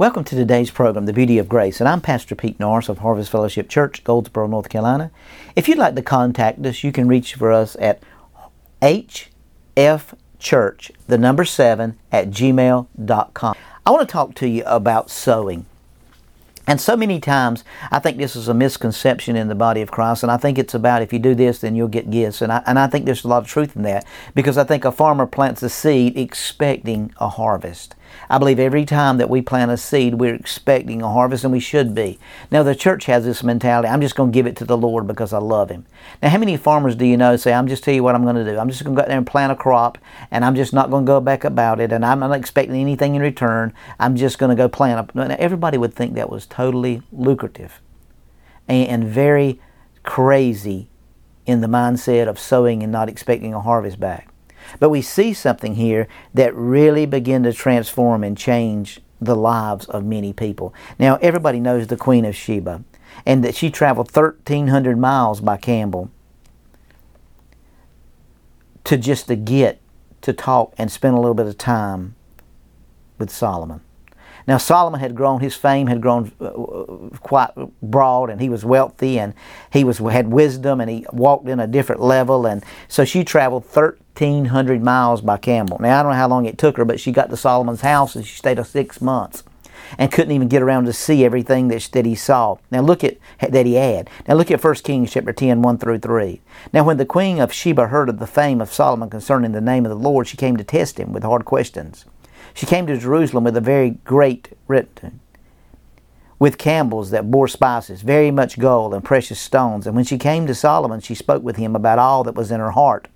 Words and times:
Welcome 0.00 0.24
to 0.24 0.34
today's 0.34 0.70
program, 0.70 1.04
The 1.04 1.12
Beauty 1.12 1.36
of 1.36 1.46
Grace, 1.46 1.78
and 1.78 1.86
I'm 1.86 2.00
Pastor 2.00 2.34
Pete 2.34 2.58
Norris 2.58 2.88
of 2.88 3.00
Harvest 3.00 3.30
Fellowship 3.30 3.68
Church, 3.68 4.02
Goldsboro, 4.02 4.46
North 4.46 4.70
Carolina. 4.70 5.10
If 5.54 5.68
you'd 5.68 5.76
like 5.76 5.94
to 5.94 6.00
contact 6.00 6.64
us, 6.64 6.82
you 6.82 6.90
can 6.90 7.06
reach 7.06 7.34
for 7.34 7.52
us 7.52 7.76
at 7.78 8.02
hfchurch, 8.80 9.30
the 11.06 11.18
number 11.18 11.44
7, 11.44 11.98
at 12.10 12.30
gmail.com. 12.30 13.54
I 13.84 13.90
want 13.90 14.08
to 14.08 14.10
talk 14.10 14.34
to 14.36 14.48
you 14.48 14.62
about 14.64 15.10
sowing. 15.10 15.66
And 16.66 16.80
so 16.80 16.96
many 16.96 17.20
times, 17.20 17.62
I 17.90 17.98
think 17.98 18.16
this 18.16 18.34
is 18.34 18.48
a 18.48 18.54
misconception 18.54 19.36
in 19.36 19.48
the 19.48 19.54
body 19.54 19.82
of 19.82 19.90
Christ, 19.90 20.22
and 20.22 20.32
I 20.32 20.38
think 20.38 20.58
it's 20.58 20.72
about 20.72 21.02
if 21.02 21.12
you 21.12 21.18
do 21.18 21.34
this, 21.34 21.58
then 21.58 21.76
you'll 21.76 21.88
get 21.88 22.10
gifts. 22.10 22.40
And 22.40 22.50
I, 22.50 22.62
and 22.64 22.78
I 22.78 22.86
think 22.86 23.04
there's 23.04 23.24
a 23.24 23.28
lot 23.28 23.42
of 23.42 23.48
truth 23.48 23.76
in 23.76 23.82
that 23.82 24.06
because 24.34 24.56
I 24.56 24.64
think 24.64 24.86
a 24.86 24.92
farmer 24.92 25.26
plants 25.26 25.62
a 25.62 25.68
seed 25.68 26.16
expecting 26.16 27.12
a 27.18 27.28
harvest. 27.28 27.96
I 28.28 28.38
believe 28.38 28.58
every 28.58 28.84
time 28.84 29.18
that 29.18 29.30
we 29.30 29.42
plant 29.42 29.70
a 29.70 29.76
seed, 29.76 30.14
we're 30.14 30.34
expecting 30.34 31.02
a 31.02 31.10
harvest, 31.10 31.44
and 31.44 31.52
we 31.52 31.60
should 31.60 31.94
be. 31.94 32.18
Now, 32.50 32.62
the 32.62 32.74
church 32.74 33.06
has 33.06 33.24
this 33.24 33.42
mentality 33.42 33.88
I'm 33.88 34.00
just 34.00 34.16
going 34.16 34.30
to 34.30 34.34
give 34.34 34.46
it 34.46 34.56
to 34.56 34.64
the 34.64 34.76
Lord 34.76 35.06
because 35.06 35.32
I 35.32 35.38
love 35.38 35.70
Him. 35.70 35.86
Now, 36.22 36.30
how 36.30 36.38
many 36.38 36.56
farmers 36.56 36.96
do 36.96 37.04
you 37.04 37.16
know 37.16 37.36
say, 37.36 37.52
I'm 37.52 37.68
just 37.68 37.84
tell 37.84 37.94
you 37.94 38.02
what 38.02 38.14
I'm 38.14 38.24
going 38.24 38.36
to 38.36 38.44
do? 38.44 38.58
I'm 38.58 38.68
just 38.68 38.84
going 38.84 38.94
to 38.94 39.00
go 39.00 39.02
out 39.02 39.08
there 39.08 39.18
and 39.18 39.26
plant 39.26 39.52
a 39.52 39.56
crop, 39.56 39.98
and 40.30 40.44
I'm 40.44 40.54
just 40.54 40.72
not 40.72 40.90
going 40.90 41.04
to 41.04 41.10
go 41.10 41.20
back 41.20 41.44
about 41.44 41.80
it, 41.80 41.92
and 41.92 42.04
I'm 42.04 42.20
not 42.20 42.32
expecting 42.32 42.76
anything 42.76 43.14
in 43.14 43.22
return. 43.22 43.72
I'm 43.98 44.16
just 44.16 44.38
going 44.38 44.50
to 44.50 44.56
go 44.56 44.68
plant. 44.68 45.14
Now, 45.14 45.36
everybody 45.38 45.78
would 45.78 45.94
think 45.94 46.14
that 46.14 46.30
was 46.30 46.46
totally 46.46 47.02
lucrative 47.12 47.80
and 48.68 49.04
very 49.04 49.60
crazy 50.04 50.88
in 51.46 51.60
the 51.60 51.66
mindset 51.66 52.28
of 52.28 52.38
sowing 52.38 52.82
and 52.82 52.92
not 52.92 53.08
expecting 53.08 53.52
a 53.52 53.60
harvest 53.60 53.98
back. 53.98 54.29
But 54.78 54.90
we 54.90 55.02
see 55.02 55.32
something 55.32 55.74
here 55.74 56.08
that 56.34 56.54
really 56.54 57.06
began 57.06 57.42
to 57.44 57.52
transform 57.52 58.24
and 58.24 58.36
change 58.36 59.00
the 59.20 59.36
lives 59.36 59.86
of 59.86 60.04
many 60.04 60.32
people. 60.32 60.74
Now, 60.98 61.16
everybody 61.16 61.60
knows 61.60 61.86
the 61.86 61.96
Queen 61.96 62.24
of 62.24 62.34
Sheba 62.34 62.84
and 63.26 63.44
that 63.44 63.54
she 63.54 63.70
traveled 63.70 64.14
1,300 64.14 64.98
miles 64.98 65.40
by 65.40 65.56
camel 65.56 66.10
to 68.84 68.96
just 68.96 69.28
to 69.28 69.36
get 69.36 69.80
to 70.22 70.32
talk 70.32 70.74
and 70.78 70.90
spend 70.90 71.14
a 71.14 71.20
little 71.20 71.34
bit 71.34 71.46
of 71.46 71.58
time 71.58 72.14
with 73.18 73.30
Solomon. 73.30 73.80
Now, 74.46 74.56
Solomon 74.56 75.00
had 75.00 75.14
grown, 75.14 75.40
his 75.40 75.54
fame 75.54 75.86
had 75.86 76.00
grown 76.00 76.32
uh, 76.40 76.46
uh, 76.46 76.84
quite 77.20 77.50
broad, 77.82 78.30
and 78.30 78.40
he 78.40 78.48
was 78.48 78.64
wealthy, 78.64 79.18
and 79.18 79.34
he 79.72 79.84
was, 79.84 79.98
had 79.98 80.28
wisdom, 80.28 80.80
and 80.80 80.90
he 80.90 81.06
walked 81.12 81.48
in 81.48 81.60
a 81.60 81.66
different 81.66 82.00
level. 82.00 82.46
And 82.46 82.64
so 82.88 83.04
she 83.04 83.22
traveled 83.22 83.64
thir- 83.66 83.98
1,800 84.16 84.82
miles 84.82 85.20
by 85.20 85.36
camel. 85.36 85.78
Now, 85.80 86.00
I 86.00 86.02
don't 86.02 86.12
know 86.12 86.18
how 86.18 86.28
long 86.28 86.46
it 86.46 86.58
took 86.58 86.76
her, 86.76 86.84
but 86.84 87.00
she 87.00 87.12
got 87.12 87.30
to 87.30 87.36
Solomon's 87.36 87.80
house 87.80 88.14
and 88.16 88.26
she 88.26 88.36
stayed 88.36 88.58
there 88.58 88.64
six 88.64 89.00
months 89.00 89.42
and 89.98 90.12
couldn't 90.12 90.32
even 90.32 90.48
get 90.48 90.62
around 90.62 90.84
to 90.84 90.92
see 90.92 91.24
everything 91.24 91.68
that, 91.68 91.88
that 91.92 92.06
he 92.06 92.14
saw. 92.14 92.56
Now 92.70 92.80
look 92.80 93.02
at 93.02 93.18
that 93.40 93.66
he 93.66 93.74
had. 93.74 94.08
Now 94.28 94.34
look 94.34 94.50
at 94.50 94.62
1 94.62 94.74
Kings 94.76 95.12
chapter 95.12 95.32
10, 95.32 95.62
1 95.62 95.78
through 95.78 95.98
3. 95.98 96.40
Now 96.72 96.84
when 96.84 96.96
the 96.96 97.06
queen 97.06 97.40
of 97.40 97.52
Sheba 97.52 97.88
heard 97.88 98.08
of 98.08 98.18
the 98.18 98.26
fame 98.26 98.60
of 98.60 98.72
Solomon 98.72 99.10
concerning 99.10 99.52
the 99.52 99.60
name 99.60 99.84
of 99.84 99.90
the 99.90 99.96
Lord, 99.96 100.28
she 100.28 100.36
came 100.36 100.56
to 100.56 100.64
test 100.64 100.98
him 100.98 101.12
with 101.12 101.22
hard 101.22 101.44
questions. 101.44 102.04
She 102.54 102.66
came 102.66 102.86
to 102.86 102.98
Jerusalem 102.98 103.44
with 103.44 103.56
a 103.56 103.60
very 103.60 103.90
great 104.04 104.56
retinue, 104.66 105.18
with 106.38 106.58
camels 106.58 107.10
that 107.10 107.30
bore 107.30 107.48
spices, 107.48 108.02
very 108.02 108.30
much 108.30 108.58
gold 108.58 108.92
and 108.92 109.04
precious 109.04 109.40
stones. 109.40 109.86
And 109.86 109.94
when 109.94 110.04
she 110.04 110.18
came 110.18 110.46
to 110.46 110.54
Solomon, 110.54 111.00
she 111.00 111.14
spoke 111.14 111.42
with 111.42 111.56
him 111.56 111.76
about 111.76 111.98
all 111.98 112.24
that 112.24 112.34
was 112.34 112.50
in 112.50 112.60
her 112.60 112.72
heart. 112.72 113.08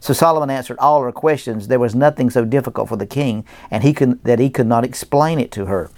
So 0.00 0.12
Solomon 0.12 0.50
answered 0.50 0.78
all 0.78 1.02
her 1.02 1.12
questions. 1.12 1.68
There 1.68 1.78
was 1.78 1.94
nothing 1.94 2.30
so 2.30 2.44
difficult 2.44 2.88
for 2.88 2.96
the 2.96 3.06
king, 3.06 3.44
and 3.70 3.82
he 3.82 3.92
could, 3.92 4.22
that 4.24 4.38
he 4.38 4.50
could 4.50 4.66
not 4.66 4.84
explain 4.84 5.38
it 5.38 5.50
to 5.52 5.66
her. 5.66 5.90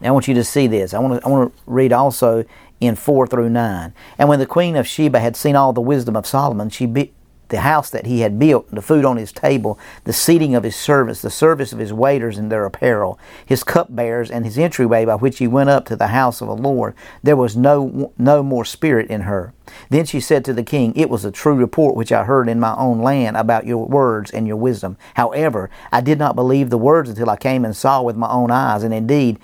Now 0.00 0.08
I 0.08 0.12
want 0.12 0.28
you 0.28 0.34
to 0.34 0.44
see 0.44 0.66
this. 0.66 0.94
I 0.94 0.98
want 0.98 1.20
to, 1.20 1.26
I 1.26 1.30
want 1.30 1.54
to 1.54 1.62
read 1.66 1.92
also 1.92 2.44
in 2.80 2.96
4 2.96 3.26
through 3.26 3.50
9. 3.50 3.94
And 4.18 4.28
when 4.28 4.40
the 4.40 4.46
queen 4.46 4.76
of 4.76 4.86
Sheba 4.86 5.20
had 5.20 5.36
seen 5.36 5.54
all 5.54 5.72
the 5.72 5.80
wisdom 5.80 6.16
of 6.16 6.26
Solomon, 6.26 6.70
she, 6.70 6.86
be, 6.86 7.12
the 7.52 7.60
house 7.60 7.90
that 7.90 8.06
he 8.06 8.20
had 8.20 8.38
built, 8.38 8.68
the 8.70 8.82
food 8.82 9.04
on 9.04 9.18
his 9.18 9.30
table, 9.30 9.78
the 10.04 10.12
seating 10.12 10.56
of 10.56 10.64
his 10.64 10.74
servants, 10.74 11.22
the 11.22 11.30
service 11.30 11.72
of 11.72 11.78
his 11.78 11.92
waiters 11.92 12.38
and 12.38 12.50
their 12.50 12.64
apparel, 12.64 13.18
his 13.44 13.62
cupbearers, 13.62 14.30
and 14.30 14.44
his 14.44 14.58
entryway 14.58 15.04
by 15.04 15.14
which 15.14 15.38
he 15.38 15.46
went 15.46 15.70
up 15.70 15.84
to 15.84 15.94
the 15.94 16.08
house 16.08 16.40
of 16.40 16.48
the 16.48 16.56
Lord, 16.56 16.94
there 17.22 17.36
was 17.36 17.56
no, 17.56 18.12
no 18.18 18.42
more 18.42 18.64
spirit 18.64 19.08
in 19.08 19.20
her. 19.20 19.52
Then 19.90 20.06
she 20.06 20.18
said 20.18 20.44
to 20.46 20.54
the 20.54 20.64
king, 20.64 20.92
It 20.96 21.10
was 21.10 21.24
a 21.24 21.30
true 21.30 21.54
report 21.54 21.94
which 21.94 22.10
I 22.10 22.24
heard 22.24 22.48
in 22.48 22.58
my 22.58 22.74
own 22.76 23.00
land 23.00 23.36
about 23.36 23.66
your 23.66 23.86
words 23.86 24.30
and 24.30 24.46
your 24.46 24.56
wisdom. 24.56 24.96
However, 25.14 25.70
I 25.92 26.00
did 26.00 26.18
not 26.18 26.34
believe 26.34 26.70
the 26.70 26.78
words 26.78 27.10
until 27.10 27.30
I 27.30 27.36
came 27.36 27.64
and 27.64 27.76
saw 27.76 28.02
with 28.02 28.16
my 28.16 28.28
own 28.28 28.50
eyes, 28.50 28.82
and 28.82 28.94
indeed, 28.94 29.38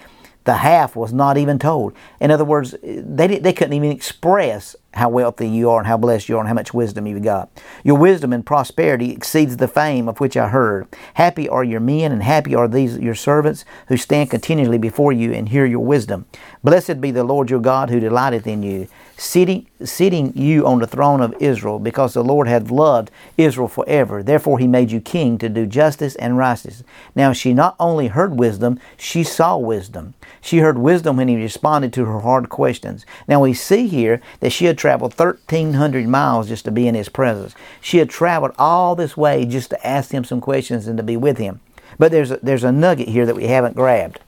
the 0.48 0.54
half 0.54 0.96
was 0.96 1.12
not 1.12 1.36
even 1.36 1.58
told. 1.58 1.92
In 2.20 2.30
other 2.30 2.44
words, 2.44 2.74
they, 2.82 3.38
they 3.38 3.52
couldn't 3.52 3.74
even 3.74 3.90
express 3.90 4.74
how 4.94 5.08
wealthy 5.08 5.48
you 5.48 5.68
are 5.68 5.78
and 5.78 5.86
how 5.86 5.96
blessed 5.96 6.28
you 6.28 6.36
are 6.36 6.40
and 6.40 6.48
how 6.48 6.54
much 6.54 6.72
wisdom 6.72 7.06
you've 7.06 7.22
got. 7.22 7.50
Your 7.84 7.96
wisdom 7.96 8.32
and 8.32 8.44
prosperity 8.44 9.10
exceeds 9.12 9.56
the 9.56 9.68
fame 9.68 10.08
of 10.08 10.18
which 10.18 10.36
I 10.36 10.48
heard. 10.48 10.88
Happy 11.14 11.48
are 11.48 11.62
your 11.62 11.80
men 11.80 12.10
and 12.10 12.22
happy 12.22 12.54
are 12.54 12.66
these 12.66 12.98
your 12.98 13.14
servants 13.14 13.64
who 13.88 13.96
stand 13.96 14.30
continually 14.30 14.78
before 14.78 15.12
you 15.12 15.32
and 15.32 15.50
hear 15.50 15.66
your 15.66 15.84
wisdom. 15.84 16.26
Blessed 16.64 17.00
be 17.00 17.10
the 17.10 17.24
Lord 17.24 17.50
your 17.50 17.60
God 17.60 17.90
who 17.90 18.00
delighteth 18.00 18.46
in 18.46 18.62
you, 18.62 18.88
sitting, 19.16 19.66
sitting 19.84 20.32
you 20.34 20.66
on 20.66 20.78
the 20.78 20.86
throne 20.86 21.20
of 21.20 21.34
Israel, 21.38 21.78
because 21.78 22.14
the 22.14 22.24
Lord 22.24 22.48
hath 22.48 22.70
loved 22.70 23.10
Israel 23.36 23.68
forever. 23.68 24.22
Therefore 24.22 24.58
he 24.58 24.66
made 24.66 24.90
you 24.90 25.00
king 25.00 25.36
to 25.38 25.48
do 25.48 25.66
justice 25.66 26.16
and 26.16 26.38
righteousness. 26.38 26.82
Now 27.14 27.32
she 27.32 27.52
not 27.52 27.76
only 27.78 28.08
heard 28.08 28.38
wisdom, 28.38 28.80
she 28.96 29.22
saw 29.22 29.56
wisdom. 29.58 30.14
She 30.40 30.58
heard 30.58 30.78
wisdom 30.78 31.16
when 31.16 31.28
he 31.28 31.36
responded 31.36 31.92
to 31.92 32.06
her 32.06 32.20
hard 32.20 32.48
questions. 32.48 33.04
Now 33.26 33.40
we 33.42 33.52
see 33.52 33.86
here 33.86 34.20
that 34.40 34.50
she 34.50 34.64
had 34.64 34.77
traveled 34.78 35.18
1,300 35.18 36.08
miles 36.08 36.48
just 36.48 36.64
to 36.64 36.70
be 36.70 36.88
in 36.88 36.94
his 36.94 37.08
presence. 37.08 37.54
She 37.80 37.98
had 37.98 38.08
traveled 38.08 38.52
all 38.58 38.94
this 38.94 39.16
way 39.16 39.44
just 39.44 39.70
to 39.70 39.86
ask 39.86 40.12
him 40.12 40.24
some 40.24 40.40
questions 40.40 40.86
and 40.86 40.96
to 40.96 41.02
be 41.02 41.16
with 41.16 41.38
him. 41.38 41.60
But 41.98 42.12
there's 42.12 42.30
a, 42.30 42.38
there's 42.42 42.64
a 42.64 42.72
nugget 42.72 43.08
here 43.08 43.26
that 43.26 43.36
we 43.36 43.46
haven't 43.46 43.76
grabbed. 43.76 44.20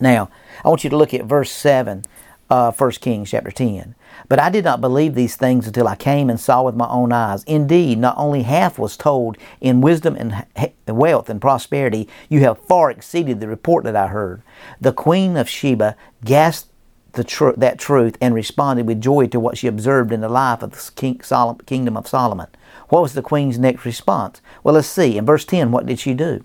Now, 0.00 0.30
I 0.64 0.68
want 0.68 0.82
you 0.82 0.90
to 0.90 0.96
look 0.96 1.12
at 1.12 1.24
verse 1.24 1.52
7, 1.52 2.04
uh, 2.48 2.72
1 2.72 2.90
Kings 2.92 3.30
chapter 3.30 3.50
10. 3.50 3.94
But 4.28 4.38
I 4.38 4.48
did 4.48 4.64
not 4.64 4.80
believe 4.80 5.14
these 5.14 5.36
things 5.36 5.66
until 5.66 5.88
I 5.88 5.96
came 5.96 6.30
and 6.30 6.38
saw 6.38 6.62
with 6.62 6.74
my 6.74 6.88
own 6.88 7.12
eyes. 7.12 7.44
Indeed, 7.44 7.98
not 7.98 8.16
only 8.16 8.42
half 8.42 8.78
was 8.78 8.96
told 8.96 9.36
in 9.60 9.80
wisdom 9.80 10.16
and 10.16 10.46
wealth 10.86 11.28
and 11.28 11.40
prosperity, 11.40 12.08
you 12.28 12.40
have 12.40 12.58
far 12.64 12.90
exceeded 12.90 13.40
the 13.40 13.48
report 13.48 13.84
that 13.84 13.96
I 13.96 14.08
heard. 14.08 14.42
The 14.80 14.92
queen 14.92 15.36
of 15.36 15.48
Sheba 15.48 15.96
gasped 16.24 16.69
the 17.12 17.24
tr- 17.24 17.52
that 17.56 17.78
truth 17.78 18.16
and 18.20 18.34
responded 18.34 18.86
with 18.86 19.00
joy 19.00 19.26
to 19.28 19.40
what 19.40 19.58
she 19.58 19.66
observed 19.66 20.12
in 20.12 20.20
the 20.20 20.28
life 20.28 20.62
of 20.62 20.72
the 20.72 20.90
king, 20.94 21.20
kingdom 21.66 21.96
of 21.96 22.08
Solomon. 22.08 22.48
What 22.88 23.02
was 23.02 23.14
the 23.14 23.22
queen's 23.22 23.58
next 23.58 23.84
response? 23.84 24.40
Well, 24.62 24.74
let's 24.74 24.88
see. 24.88 25.16
In 25.16 25.26
verse 25.26 25.44
10, 25.44 25.72
what 25.72 25.86
did 25.86 25.98
she 25.98 26.14
do? 26.14 26.44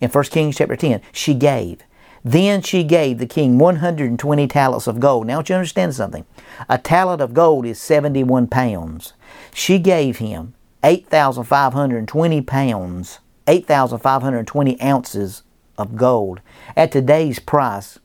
In 0.00 0.10
1 0.10 0.24
Kings 0.24 0.56
chapter 0.56 0.76
10, 0.76 1.00
she 1.12 1.34
gave. 1.34 1.82
Then 2.24 2.62
she 2.62 2.84
gave 2.84 3.18
the 3.18 3.26
king 3.26 3.58
120 3.58 4.46
talents 4.48 4.86
of 4.86 5.00
gold. 5.00 5.26
Now, 5.26 5.42
do 5.42 5.52
you 5.52 5.56
understand 5.56 5.94
something. 5.94 6.24
A 6.68 6.78
talent 6.78 7.20
of 7.20 7.34
gold 7.34 7.66
is 7.66 7.80
71 7.80 8.46
pounds. 8.46 9.12
She 9.52 9.78
gave 9.78 10.18
him 10.18 10.54
8,520 10.84 12.40
pounds, 12.42 13.18
8,520 13.46 14.80
ounces 14.80 15.42
of 15.78 15.96
gold. 15.96 16.40
At 16.76 16.92
today's 16.92 17.38
price, 17.38 17.98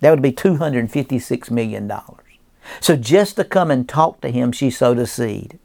that 0.00 0.10
would 0.10 0.22
be 0.22 0.32
$256 0.32 1.50
million. 1.50 1.90
So 2.80 2.96
just 2.96 3.36
to 3.36 3.44
come 3.44 3.70
and 3.70 3.88
talk 3.88 4.20
to 4.20 4.30
him, 4.30 4.52
she 4.52 4.70
sowed 4.70 4.98
a 4.98 5.06
seed. 5.06 5.58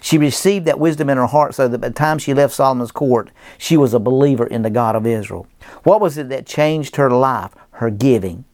She 0.00 0.18
received 0.18 0.66
that 0.66 0.78
wisdom 0.78 1.08
in 1.08 1.16
her 1.16 1.26
heart 1.26 1.54
so 1.54 1.68
that 1.68 1.78
by 1.78 1.88
the 1.88 1.94
time 1.94 2.18
she 2.18 2.34
left 2.34 2.54
Solomon's 2.54 2.92
court, 2.92 3.30
she 3.56 3.76
was 3.76 3.94
a 3.94 3.98
believer 3.98 4.46
in 4.46 4.62
the 4.62 4.70
God 4.70 4.94
of 4.96 5.06
Israel. 5.06 5.46
What 5.82 6.00
was 6.00 6.18
it 6.18 6.28
that 6.28 6.46
changed 6.46 6.96
her 6.96 7.10
life? 7.10 7.52
Her 7.72 7.90
giving. 7.90 8.44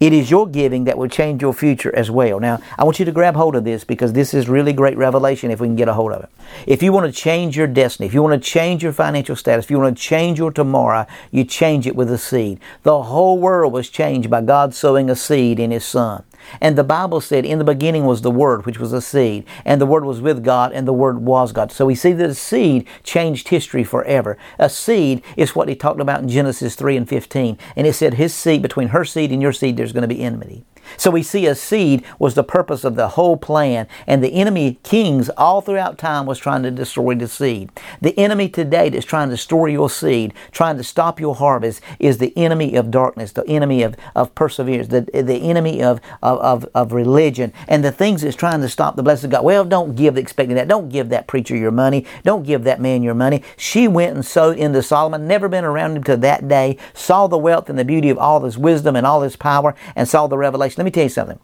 It 0.00 0.12
is 0.12 0.30
your 0.30 0.48
giving 0.48 0.84
that 0.84 0.98
will 0.98 1.08
change 1.08 1.40
your 1.40 1.54
future 1.54 1.94
as 1.94 2.10
well. 2.10 2.40
Now, 2.40 2.60
I 2.76 2.84
want 2.84 2.98
you 2.98 3.04
to 3.04 3.12
grab 3.12 3.36
hold 3.36 3.54
of 3.54 3.64
this 3.64 3.84
because 3.84 4.12
this 4.12 4.34
is 4.34 4.48
really 4.48 4.72
great 4.72 4.96
revelation 4.96 5.50
if 5.50 5.60
we 5.60 5.68
can 5.68 5.76
get 5.76 5.88
a 5.88 5.94
hold 5.94 6.12
of 6.12 6.24
it. 6.24 6.30
If 6.66 6.82
you 6.82 6.92
want 6.92 7.06
to 7.06 7.12
change 7.12 7.56
your 7.56 7.68
destiny, 7.68 8.06
if 8.06 8.12
you 8.12 8.22
want 8.22 8.42
to 8.42 8.50
change 8.50 8.82
your 8.82 8.92
financial 8.92 9.36
status, 9.36 9.66
if 9.66 9.70
you 9.70 9.78
want 9.78 9.96
to 9.96 10.02
change 10.02 10.38
your 10.38 10.50
tomorrow, 10.50 11.06
you 11.30 11.44
change 11.44 11.86
it 11.86 11.94
with 11.94 12.10
a 12.10 12.18
seed. 12.18 12.58
The 12.82 13.04
whole 13.04 13.38
world 13.38 13.72
was 13.72 13.88
changed 13.88 14.28
by 14.28 14.42
God 14.42 14.74
sowing 14.74 15.08
a 15.08 15.16
seed 15.16 15.60
in 15.60 15.70
His 15.70 15.84
Son. 15.84 16.24
And 16.60 16.76
the 16.76 16.84
Bible 16.84 17.20
said, 17.20 17.44
In 17.44 17.58
the 17.58 17.64
beginning 17.64 18.04
was 18.04 18.22
the 18.22 18.30
Word, 18.30 18.66
which 18.66 18.78
was 18.78 18.92
a 18.92 19.00
seed, 19.00 19.44
and 19.64 19.80
the 19.80 19.86
Word 19.86 20.04
was 20.04 20.20
with 20.20 20.44
God, 20.44 20.72
and 20.72 20.86
the 20.86 20.92
Word 20.92 21.18
was 21.18 21.52
God. 21.52 21.72
So 21.72 21.86
we 21.86 21.94
see 21.94 22.12
that 22.12 22.30
a 22.30 22.34
seed 22.34 22.86
changed 23.02 23.48
history 23.48 23.84
forever. 23.84 24.36
A 24.58 24.68
seed 24.68 25.22
is 25.36 25.54
what 25.54 25.68
he 25.68 25.74
talked 25.74 26.00
about 26.00 26.22
in 26.22 26.28
Genesis 26.28 26.74
3 26.74 26.96
and 26.96 27.08
15. 27.08 27.58
And 27.76 27.86
it 27.86 27.94
said, 27.94 28.14
His 28.14 28.34
seed, 28.34 28.62
between 28.62 28.88
her 28.88 29.04
seed 29.04 29.32
and 29.32 29.42
your 29.42 29.52
seed, 29.52 29.76
there's 29.76 29.92
going 29.92 30.02
to 30.02 30.14
be 30.14 30.22
enmity. 30.22 30.64
So 30.96 31.10
we 31.10 31.22
see 31.22 31.46
a 31.46 31.54
seed 31.54 32.04
was 32.18 32.34
the 32.34 32.44
purpose 32.44 32.84
of 32.84 32.96
the 32.96 33.08
whole 33.08 33.36
plan, 33.36 33.86
and 34.06 34.22
the 34.22 34.34
enemy 34.34 34.78
kings 34.82 35.28
all 35.30 35.60
throughout 35.60 35.98
time 35.98 36.26
was 36.26 36.38
trying 36.38 36.62
to 36.62 36.70
destroy 36.70 37.14
the 37.14 37.28
seed. 37.28 37.70
The 38.00 38.18
enemy 38.18 38.48
today 38.48 38.88
that's 38.88 39.04
trying 39.04 39.28
to 39.28 39.36
destroy 39.36 39.66
your 39.66 39.90
seed, 39.90 40.34
trying 40.52 40.76
to 40.76 40.84
stop 40.84 41.20
your 41.20 41.34
harvest, 41.34 41.80
is 41.98 42.18
the 42.18 42.32
enemy 42.36 42.74
of 42.74 42.90
darkness, 42.90 43.32
the 43.32 43.46
enemy 43.48 43.82
of, 43.82 43.96
of 44.14 44.34
perseverance, 44.34 44.88
the, 44.88 45.02
the 45.02 45.50
enemy 45.50 45.82
of, 45.82 46.00
of, 46.22 46.66
of, 46.74 46.92
religion, 46.92 47.52
and 47.68 47.84
the 47.84 47.92
things 47.92 48.22
that's 48.22 48.36
trying 48.36 48.60
to 48.60 48.68
stop 48.68 48.96
the 48.96 49.02
blessing 49.02 49.28
of 49.28 49.32
God. 49.32 49.44
Well, 49.44 49.64
don't 49.64 49.96
give 49.96 50.16
expecting 50.16 50.56
that. 50.56 50.68
Don't 50.68 50.88
give 50.88 51.08
that 51.08 51.26
preacher 51.26 51.56
your 51.56 51.70
money. 51.70 52.06
Don't 52.22 52.44
give 52.44 52.64
that 52.64 52.80
man 52.80 53.02
your 53.02 53.14
money. 53.14 53.42
She 53.56 53.88
went 53.88 54.14
and 54.14 54.24
sowed 54.24 54.58
into 54.58 54.82
Solomon, 54.82 55.26
never 55.26 55.48
been 55.48 55.64
around 55.64 55.96
him 55.96 56.04
to 56.04 56.16
that 56.18 56.48
day, 56.48 56.78
saw 56.92 57.26
the 57.26 57.38
wealth 57.38 57.68
and 57.68 57.78
the 57.78 57.84
beauty 57.84 58.10
of 58.10 58.18
all 58.18 58.40
his 58.44 58.58
wisdom 58.58 58.96
and 58.96 59.06
all 59.06 59.22
his 59.22 59.36
power, 59.36 59.74
and 59.96 60.08
saw 60.08 60.26
the 60.26 60.38
revelation. 60.38 60.73
Let 60.76 60.84
me 60.84 60.90
tell 60.90 61.04
you 61.04 61.08
something. 61.08 61.38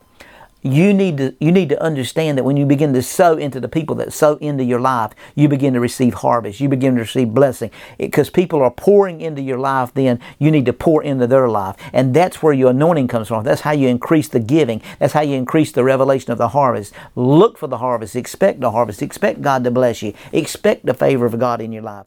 You 0.62 0.93
need 0.93 1.17
to 1.17 1.35
you 1.41 1.53
need 1.53 1.71
to 1.71 1.82
understand 1.82 2.37
that 2.37 2.44
when 2.44 2.59
you 2.59 2.67
begin 2.67 2.93
to 2.93 3.00
sow 3.00 3.38
into 3.38 3.61
the 3.61 3.69
people 3.69 3.97
that 3.97 4.12
sow 4.12 4.37
into 4.43 4.62
your 4.62 4.79
life 4.79 5.12
you 5.35 5.49
begin 5.49 5.73
to 5.73 5.81
receive 5.81 6.12
harvest. 6.12 6.61
You 6.61 6.69
begin 6.69 6.97
to 6.97 7.00
receive 7.00 7.32
blessing. 7.32 7.71
Because 7.97 8.29
people 8.29 8.61
are 8.61 8.71
pouring 8.71 9.23
into 9.23 9.41
your 9.41 9.59
life 9.59 9.94
then 9.94 10.21
you 10.38 10.50
need 10.50 10.67
to 10.67 10.75
pour 10.75 11.03
into 11.03 11.27
their 11.27 11.49
life. 11.49 11.77
And 11.94 12.12
that's 12.12 12.43
where 12.43 12.53
your 12.53 12.71
anointing 12.71 13.09
comes 13.09 13.29
from. 13.29 13.43
That's 13.43 13.62
how 13.62 13.73
you 13.73 13.88
increase 13.88 14.29
the 14.29 14.41
giving. 14.41 14.82
That's 14.99 15.15
how 15.15 15.23
you 15.23 15.37
increase 15.37 15.73
the 15.73 15.85
revelation 15.85 16.31
of 16.31 16.37
the 16.37 16.49
harvest. 16.49 16.93
Look 17.15 17.56
for 17.56 17.67
the 17.67 17.79
harvest. 17.79 18.15
Expect 18.15 18.61
the 18.61 18.73
harvest. 18.73 19.00
Expect 19.00 19.41
god 19.41 19.65
to 19.65 19.71
bless 19.71 20.03
you. 20.03 20.12
Expect 20.31 20.85
the 20.85 20.93
favor 20.93 21.25
of 21.25 21.38
god 21.38 21.62
in 21.62 21.73
your 21.73 21.82
life 21.82 22.06